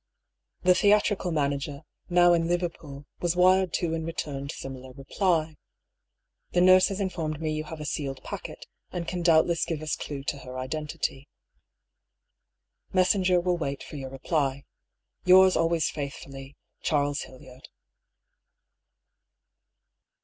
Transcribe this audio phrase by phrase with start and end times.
[0.63, 5.57] The theatrical manager, now in Liverpool, was wired to and re turned similar reply.
[6.53, 9.95] The nurse has informed me you have a sealed packet, and can doubtless give us
[9.95, 11.29] clue to her identity.
[12.91, 14.63] Messenger will wait for your reply."
[15.25, 17.21] Yours always faithfully," Chas.
[17.25, 17.67] Hildyard."